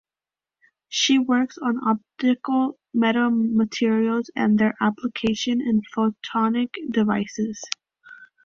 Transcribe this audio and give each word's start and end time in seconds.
She 0.89 1.19
works 1.19 1.59
on 1.59 1.77
optical 1.87 2.79
metamaterials 2.95 4.31
and 4.35 4.57
their 4.57 4.73
application 4.81 5.61
in 5.61 5.83
photonic 5.95 6.69
devices. 6.89 7.61